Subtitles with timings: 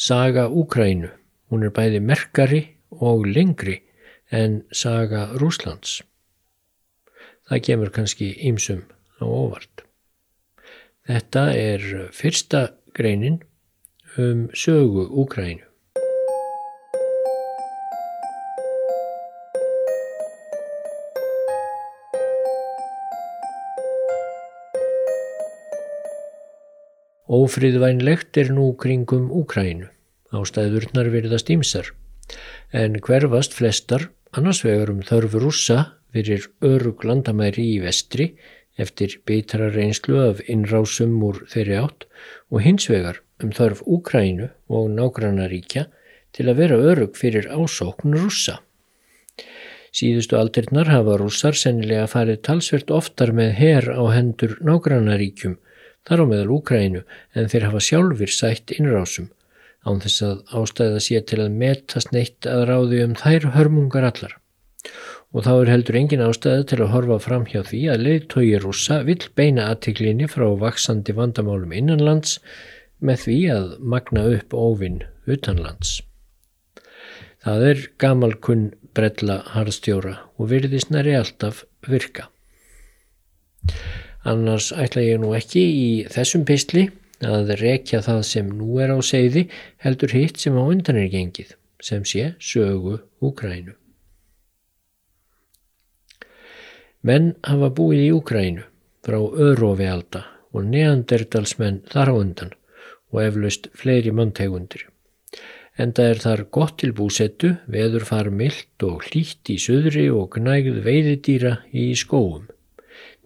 [0.00, 1.10] Saga Úkrænu.
[1.50, 2.60] Hún er bæði merkari
[2.90, 3.74] og lengri
[4.32, 5.98] en saga Rúslands.
[7.44, 8.80] Það kemur kannski ýmsum
[9.20, 9.84] á óvart.
[11.04, 11.84] Þetta er
[12.16, 12.62] fyrsta
[12.96, 13.42] greinin
[14.16, 15.69] um sögu Úkrænu.
[27.30, 29.86] Ófríðvænlegt er nú kringum Úkrænu.
[30.34, 31.92] Ástæðurnar virðast ímsar,
[32.74, 35.76] en hverfast flestar annars vegar um þörfu rússa
[36.10, 38.32] fyrir örug landamæri í vestri
[38.82, 42.08] eftir beitra reynslu af innrásum úr þeirri átt
[42.50, 45.86] og hins vegar um þörf Úkrænu og nágrannaríkja
[46.34, 48.58] til að vera örug fyrir ásókn rússa.
[49.94, 55.60] Síðustu aldirnar hafa rússar sennilega farið talsvert oftar með her á hendur nágrannaríkjum
[56.10, 57.04] þar á meðal Úkrænu
[57.38, 59.30] en þeir hafa sjálfur sætt innrásum
[59.86, 64.34] án þess að ástæða sé til að metast neitt að ráði um þær hörmungar allar.
[65.30, 69.00] Og þá er heldur engin ástæða til að horfa fram hjá því að leiðtói rúsa
[69.06, 72.38] vill beina aðtiklinni frá vaksandi vandamálum innanlands
[73.00, 76.00] með því að magna upp óvinn utanlands.
[77.40, 82.26] Það er gamalkunn brella harðstjóra og virðisnari alltaf virka.
[84.28, 86.88] Annars ætla ég nú ekki í þessum pistli
[87.24, 89.46] að rekja það sem nú er á segði
[89.80, 93.72] heldur hitt sem á undan er gengið, sem sé sögu Úgrænu.
[97.00, 98.66] Menn hafa búið í Úgrænu
[99.06, 102.54] frá örofi alda og neanderdalsmenn þar á undan
[103.10, 104.84] og eflaust fleiri manntegundir.
[105.80, 110.82] Enda er þar gott til búsettu, veður far myllt og hlýtt í söðri og gnægð
[110.84, 112.50] veiðidýra í skóum.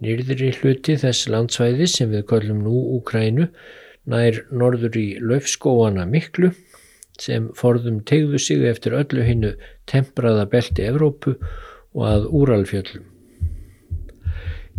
[0.03, 3.47] Nýrðri hluti þess landsvæði sem við kallum nú Úkrænu
[4.11, 6.51] nær norður í löfskóana miklu
[7.21, 9.53] sem forðum tegðu sig eftir öllu hinnu
[9.91, 11.37] tempraða belti Evrópu
[11.95, 13.05] og að Úralfjöllum.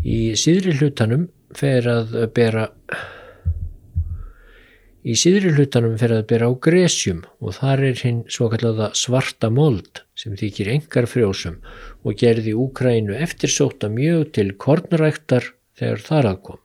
[0.04, 2.68] Í síðri hlutanum fer að bera
[5.06, 9.52] Í síðri hlutanum fer að bera á gresjum og þar er hinn svo kallaða svarta
[9.54, 11.60] mold sem þykir engar frjósum
[12.02, 16.62] og gerði Úkrænu eftirsóta mjög til kornræktar þegar þar aðkom.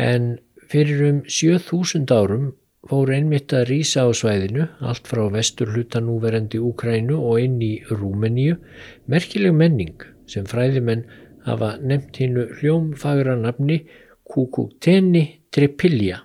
[0.00, 0.30] En
[0.72, 2.46] fyrir um 7000 árum
[2.88, 7.74] fór einmitt að rýsa á svæðinu, allt frá vestur hlutan úverendi Úkrænu og inn í
[7.90, 8.56] Rúmeníu,
[9.04, 11.04] merkileg menning sem fræðimenn
[11.44, 13.82] hafa nefnt hinnu hljómfagra nafni
[14.24, 16.22] Kukukteni Tripilja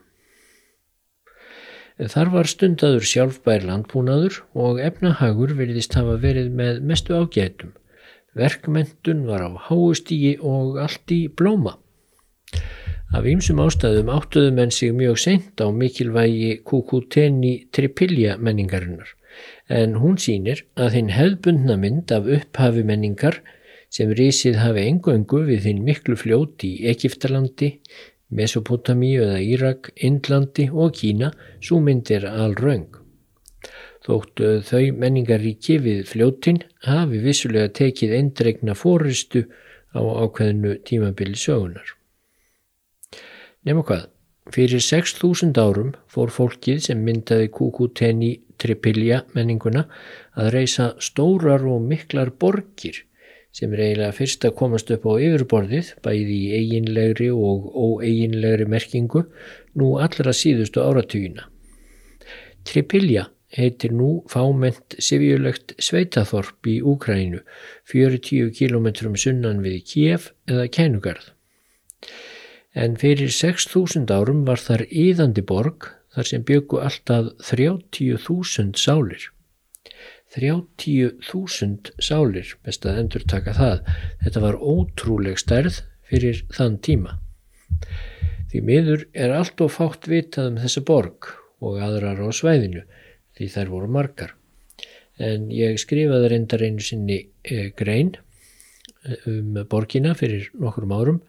[2.04, 7.72] Þar var stundaður sjálfbær landbúnaður og efnahagur verðist hafa verið með mestu ágætum.
[8.36, 11.78] Verkmentun var á háustígi og allt í blóma.
[13.14, 19.14] Af ýmsum ástæðum áttuðu menn sig mjög seint á mikilvægi Kukuteni Tripilja menningarinnar
[19.82, 23.40] en hún sínir að hinn hefðbundna mynd af upphafi menningar
[23.94, 27.70] sem risið hafi engöngu við hinn miklu fljóti í Egiptalandi,
[28.34, 32.90] Mesopotamíu eða Írak, Indlandi og Kína svo myndir alraung.
[34.04, 39.46] Þóttu þau menningaríki við fljótin hafi vissulega tekið eindregna fóristu
[39.96, 41.94] á ákveðinu tímabili sögunar.
[43.64, 44.10] Nefnum hvað,
[44.52, 49.86] fyrir 6.000 árum fór fólkið sem myndaði Kukuteni Tripilja menninguna
[50.36, 53.06] að reysa stórar og miklar borgir
[53.54, 59.28] sem er eiginlega fyrst að komast upp á yfirborðið bæði í eiginlegri og óeiginlegri merkingu
[59.78, 61.46] nú allra síðustu áratugina.
[62.66, 67.44] Tripilja heitir nú fáment sifjulegt sveitaþorp í Úkrænu
[67.92, 71.30] 40 km sunnan við Kiev eða Kænugarð.
[72.74, 79.30] En fyrir 6.000 árum var þar íðandi borg þar sem byggu alltaf 30.000 sálir.
[80.34, 83.92] 30.000 sálir, best að endur taka það.
[84.24, 87.18] Þetta var ótrúleg stærð fyrir þann tíma.
[88.50, 91.30] Því miður er allt og fátt vitað um þessa borg
[91.64, 92.84] og aðrar á svæðinu
[93.38, 94.34] því þær voru margar.
[95.22, 98.16] En ég skrifaði reyndar einu sinni e, grein
[99.06, 101.22] eh, um borgina fyrir nokkrum árum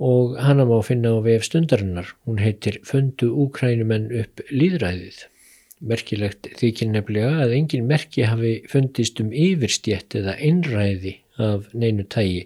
[0.00, 2.14] og hana má finna á vef stundarinnar.
[2.26, 5.26] Hún heitir Fundu Úkrænumenn upp líðræðið.
[5.80, 12.42] Merkilegt þykir nefnilega að engin merki hafi fundist um yfirstjett eða einræði af neinu tægi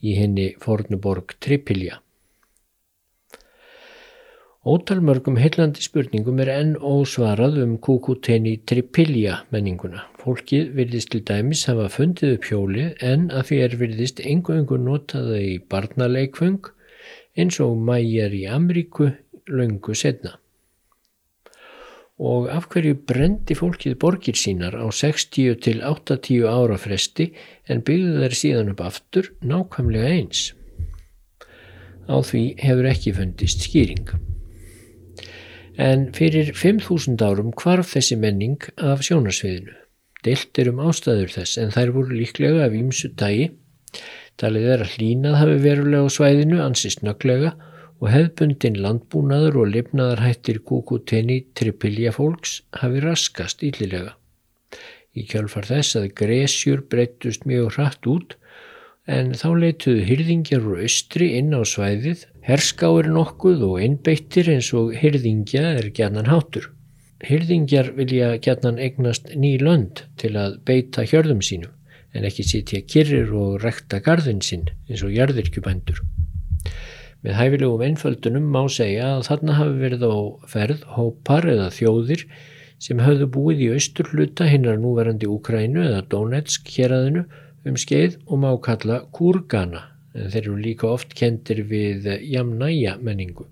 [0.00, 2.00] í henni fornuborg Tripilja.
[4.68, 10.02] Ótalmörgum heillandi spurningum er enn ósvarað um kúkuteni Tripilja menninguna.
[10.20, 15.38] Fólkið virðist til dæmis hafa fundið upp hjólið en að því er virðist engu-engu notaða
[15.44, 16.72] í barnaleikfung
[17.38, 19.12] eins og mæjar í Amríku
[19.48, 20.36] löngu setna.
[22.18, 27.28] Og af hverju brendi fólkið borgir sínar á 60 til 80 ára fresti
[27.70, 30.40] en byggðu þær síðan upp aftur nákvæmlega eins.
[32.10, 34.10] Á því hefur ekki fundist skýring.
[35.78, 39.76] En fyrir 5.000 árum kvarf þessi menning af sjónarsviðinu.
[40.26, 43.52] Deilt er um ástæður þess en þær voru líklega af ímsu dagi.
[44.38, 47.54] Talið er að hlínað hafi verulega á svæðinu ansist nöglega
[47.98, 54.14] og hefðbundin landbúnaður og lifnaðarhættir kúkutenni tripilja fólks hafi raskast yllilega.
[55.18, 58.36] Í kjálfar þess að gresjur breyttust mjög hratt út
[59.08, 64.92] en þá leituðu hyrðingjar úr austri inn á svæðið, herskáir nokkuð og einbeittir eins og
[65.00, 66.68] hyrðingja er gætnan hátur.
[67.24, 71.74] Hyrðingjar vilja gætnan eignast ný lönd til að beita hjörðum sínum
[72.16, 76.04] en ekki sitja kyrrir og rekta gardin sinn eins og jarðirkjubændur.
[77.26, 80.16] Með hæfilegum einföldunum má segja að þarna hafi verið á
[80.52, 82.24] ferð hópar eða þjóðir
[82.78, 87.24] sem höfðu búið í austur hluta hinnar núverandi Úkrænu eða Donetsk héræðinu
[87.66, 93.48] um skeið og má kalla Kurgana en þeir eru líka oft kendir við jamnæja menningu.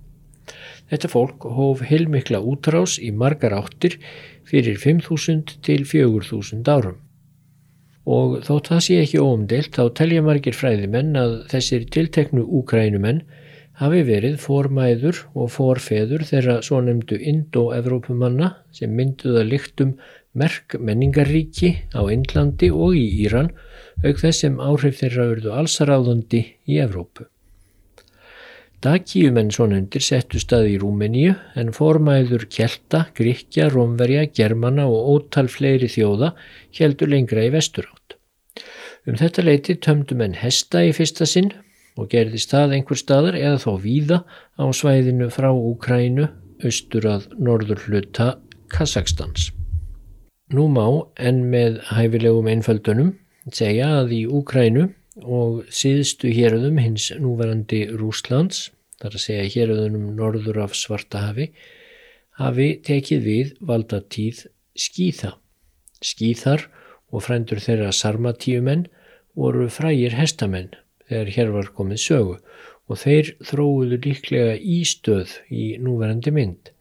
[0.86, 3.98] Þetta fólk hóf heilmikla útrás í margar áttir
[4.46, 7.00] fyrir 5.000 til 4.000 árum.
[8.06, 13.24] Og þótt það sé ekki óumdelt þá telja margir fræðimenn að þessir tilteknu úkrænumenn
[13.81, 19.96] hafi verið formæður og forfeður þeirra svo nefndu Indo-Evrópumanna sem mynduða líktum
[20.37, 23.52] merk menningarríki á Indlandi og í Íran
[24.05, 27.28] auk þess sem áhrif þeirra verðu allsaráðandi í Evrópu.
[28.84, 35.49] Dakíumenn svo nefndir settu staði í Rúmeníu en formæður Kjelta, Gríkja, Rómverja, Germana og ótal
[35.52, 36.34] fleiri þjóða
[36.76, 38.19] heldur lengra í vesturátt.
[39.08, 41.52] Um þetta leiti tömdu menn hesta í fyrsta sinn
[41.96, 44.19] og gerðist það einhver staðar eða þó víða
[44.60, 46.28] á svæðinu frá Úkrænu
[46.64, 48.34] austur að norður hluta
[48.72, 49.50] Kazakstans.
[50.52, 50.87] Nú má
[51.19, 53.14] en með hæfilegum einföldunum
[53.52, 54.88] segja að í Úkrænu
[55.25, 58.70] og síðstu héröðum hins núverandi Rúslands,
[59.00, 61.50] þar að segja héröðunum norður af Svartahafi,
[62.37, 64.44] hafi tekið við valda tíð
[64.76, 65.37] skýða.
[66.04, 66.66] Skýðar
[67.10, 68.87] og frændur þeirra sarmatíumenn
[69.37, 70.75] voru frægir hestamenn
[71.08, 72.38] þegar hér var komið sögu
[72.87, 76.73] og þeir þróuðu líklega ístöð í núverandi mynd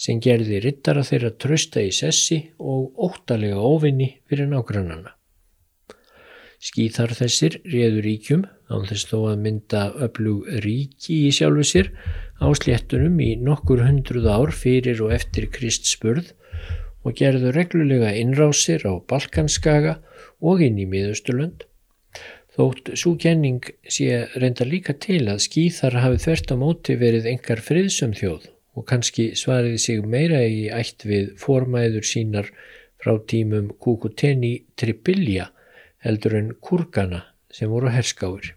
[0.00, 5.14] sem gerði rittara þeirra trösta í sessi og óttalega óvinni fyrir nágrannana.
[6.64, 11.90] Skýþar þessir réður ríkjum án þess þó að mynda öflug ríki í sjálfu sér
[12.40, 16.32] á sléttunum í nokkur hundruð ár fyrir og eftir Krist spurð
[17.04, 19.98] og gerðu reglulega innrásir á Balkanskaga
[20.40, 21.68] og inn í miðausturlönd
[22.54, 27.62] Þótt svo kenning sé reynda líka til að skýþar hafi þvert á móti verið engar
[27.66, 28.46] friðsum þjóð
[28.78, 32.52] og kannski svariði sig meira í ætt við formæður sínar
[33.02, 35.48] frá tímum Kukuteni Tribilja
[36.06, 38.54] heldur en Kurgana sem voru herskáir.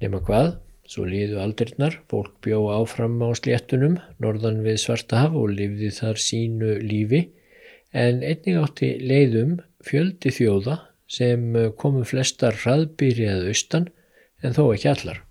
[0.00, 0.50] Nefna hvað,
[0.88, 6.76] svo líðu aldrinnar, fólk bjó áfram á sléttunum norðan við Svartahaf og lifði þar sínu
[6.80, 7.26] lífi
[7.92, 13.88] en einning átti leiðum fjöldi þjóða sem eh, komu flestar hraðbýri að austan
[14.42, 15.22] en þó ekki allar.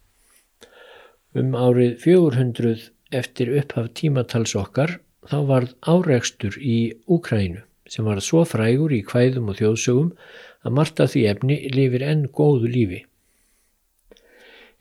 [1.36, 5.00] Um árið 400 eftir upphaf tímatals okkar
[5.30, 10.14] þá varð áreikstur í Úkrænu sem var svo frægur í hvæðum og þjóðsögum
[10.66, 13.04] að Marta því efni lifir enn góðu lífi.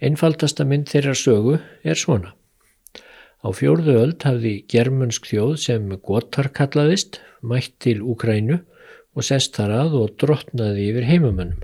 [0.04, 2.32] Einfaldasta mynd þeirra sögu er svona.
[3.44, 8.62] Á fjórðu öld hafði germansk þjóð sem Gotar kallaðist mætt til Úkrænu
[9.14, 11.62] og sest þar að og drottnaði yfir heimamönnum.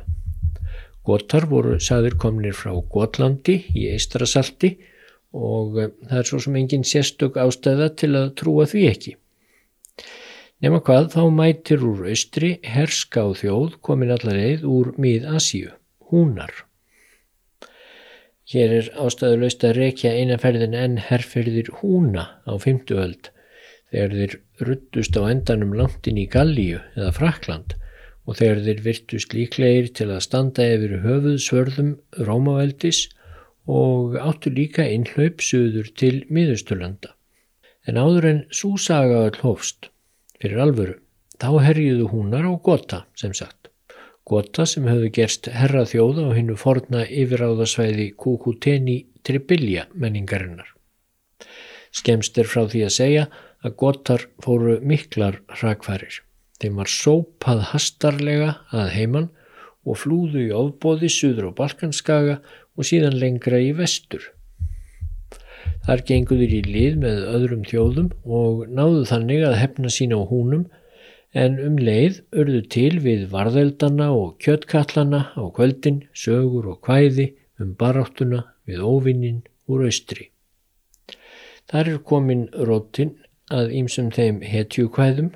[1.07, 4.75] Gotar voru saður komnir frá Gotlandi í Eistrasalti
[5.35, 9.15] og eh, það er svo sem engin sérstök ástæða til að trúa því ekki.
[10.61, 15.73] Nefna hvað þá mætir úr austri herska á þjóð komin allarleið úr mið-Asíu,
[16.11, 16.53] húnar.
[18.51, 23.31] Hér er ástæðulegst að rekja einaferðin en herrferðir húna á fymtuöld
[23.91, 24.35] þegar þeir
[24.69, 27.77] ruttust á endanum langt inn í Gallíu eða Frakland
[28.27, 31.95] og þegar þeir virtust líklegir til að standa yfir höfuð svörðum
[32.29, 33.07] Rómavældis
[33.71, 37.15] og áttu líka innhlaup söður til miðusturlanda.
[37.89, 39.91] En áður en súsaga öll hófst
[40.41, 40.97] fyrir alvöru,
[41.41, 43.71] þá herjuðu húnar á Gota sem sagt.
[44.25, 50.69] Gota sem höfðu gerst herra þjóða á hinnu forna yfiráðasvæði Kukuteni Tribilja menningarinnar.
[51.91, 53.29] Skemst er frá því að segja
[53.67, 56.23] að gotar fóru miklar hrakfærir.
[56.61, 59.31] Þeim var sópað hastarlega að heiman
[59.89, 62.37] og flúðu í ofbóði suður á Balkanskaga
[62.77, 64.23] og síðan lengra í vestur.
[65.87, 70.67] Þar genguður í lið með öðrum þjóðum og náðu þannig að hefna sína á húnum
[71.33, 77.31] en um leið urðu til við varðeldana og kjöttkallana á kvöldin, sögur og kvæði
[77.63, 80.30] um baráttuna við óvinnin úr austri.
[81.71, 83.13] Þar er komin rótin
[83.55, 85.29] að ýmsum þeim hetjukvæðum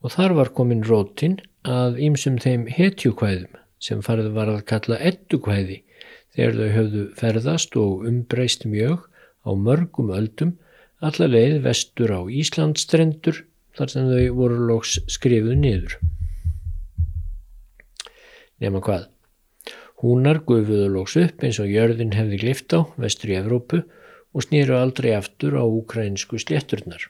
[0.00, 1.34] og þar var komin rótin
[1.68, 5.82] að ýmsum þeim hetjukvæðum sem farið var að kalla ettukvæði
[6.36, 9.04] þegar þau höfðu ferðast og umbreyst mjög
[9.44, 10.54] á mörgum öldum
[11.04, 13.44] alla leið vestur á Íslandstrendur
[13.76, 15.98] þar sem þau voru loks skrifuð niður.
[18.58, 19.06] Nefna hvað?
[20.00, 23.84] Húnar gufuðu loks upp eins og jörðin hefði glift á vestur í Evrópu
[24.34, 27.08] og snýru aldrei aftur á ukrainsku slétturnar.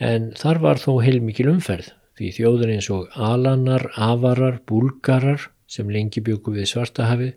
[0.00, 6.22] En þar var þó heilmikil umferð því þjóður eins og alanar, avarar, búlgarar sem lengi
[6.22, 7.32] byggu við svartahafið,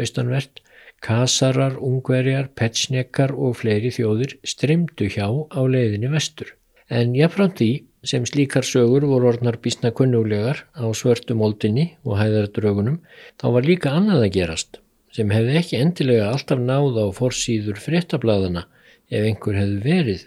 [0.00, 0.62] austanvert,
[1.04, 6.54] kasarar, ungverjar, petsnekar og fleiri þjóðir stremdu hjá á leiðinni vestur.
[6.88, 7.72] En jáfnframt því
[8.04, 13.00] sem slíkar sögur voru orðnar bísna kunnulegar á svörtu moldinni og hæðardrögunum,
[13.40, 14.83] þá var líka annað að gerast
[15.14, 18.64] sem hefði ekki endilega alltaf náð á forsýður fréttablaðana
[19.10, 20.24] ef einhver hefði verið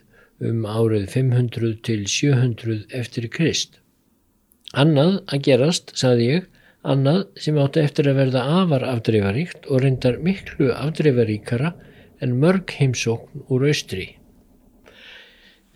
[0.47, 3.79] um árið 500 til 700 eftir Krist.
[4.77, 6.47] Annað að gerast, saði ég,
[6.87, 11.73] annað sem átti eftir að verða afar afdreifaríkt og reyndar miklu afdreifaríkara
[12.23, 14.11] en mörg heimsókn úr austri.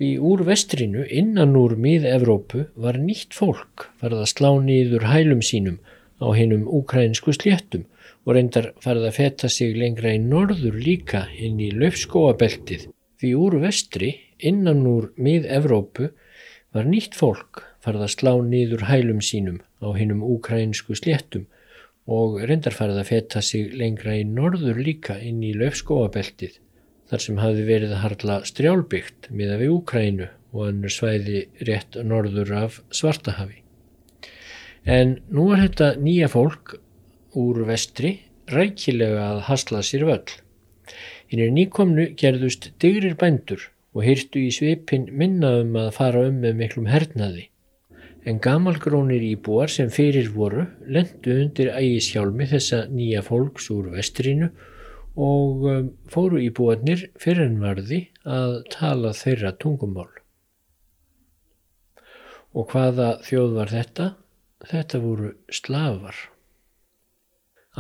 [0.02, 5.82] Við úr vestrinu innan úr mið-Evrópu var nýtt fólk farið að slá nýður hælum sínum
[6.22, 7.88] á hennum ukrainsku sléttum
[8.26, 12.88] og reyndar farið að feta sig lengra í norður líka inn í löfskóabeltið
[13.22, 14.12] því úr vestri
[14.52, 16.12] innan úr mið-Evrópu
[16.76, 21.48] var nýtt fólk farið að slá nýður hælum sínum á hinnum ukrainsku sléttum
[22.12, 26.60] og reyndar farið að feta sig lengra í norður líka inn í löfskóabeltið
[27.12, 32.54] þar sem hafi verið að harla strjálbyggt miða við Úkrænu og annur svæði rétt norður
[32.62, 33.62] af Svartahafi.
[34.86, 36.76] En nú er þetta nýja fólk
[37.38, 38.16] úr vestri
[38.50, 40.34] rækilega að hasla sér völl.
[41.30, 46.58] Hinn er nýkomnu gerðust digrir bændur og hyrtu í svipin minnaðum að fara um með
[46.64, 47.48] miklum hernaði.
[48.26, 54.52] En gamalgrónir íbúar sem fyrir voru lendu undir ægishjálmi þessa nýja fólks úr vestrinu
[55.16, 60.10] og um, fóru íbúarnir fyrir en varði að tala þeirra tungumál.
[62.54, 64.08] Og hvaða þjóð var þetta?
[64.70, 66.18] Þetta voru slafar.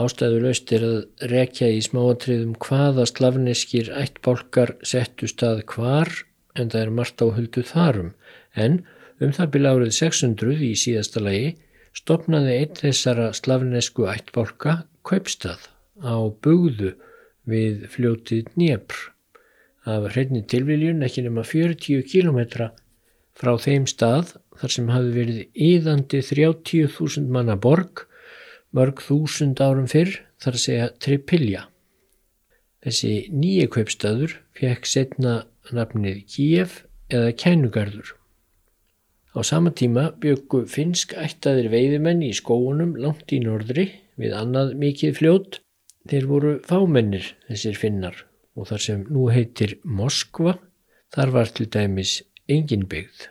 [0.01, 6.11] Ástæðuleust er að rekja í smáatriðum hvaða slavneskir ættbálkar settu stað hvar
[6.55, 8.13] en það er margt áhuldu þarum
[8.55, 8.79] en
[9.21, 11.51] um það byrja árið 600 í síðasta lagi
[11.97, 15.67] stopnaði einn þessara slavnesku ættbálka kaupstað
[15.99, 16.95] á bugðu
[17.51, 19.01] við fljótið Dnjepr
[19.91, 22.71] af hreinni tilviljun ekki nema 40 km
[23.37, 28.05] frá þeim stað þar sem hafi verið íðandi 30.000 manna borg
[28.75, 31.65] mörg þúsund árum fyrr þar að segja Tripilja.
[32.81, 35.35] Þessi nýja kaupstaður fekk setna
[35.75, 38.15] nafnið Kíef eða Kænugarður.
[39.31, 43.87] Á sama tíma byggu finsk ættaðir veiðimenn í skóunum langt í norðri
[44.19, 45.61] við annað mikið fljót.
[46.09, 48.25] Þeir voru fámennir þessir finnar
[48.57, 50.57] og þar sem nú heitir Moskva
[51.13, 52.17] þar var til dæmis
[52.53, 53.27] engin byggð.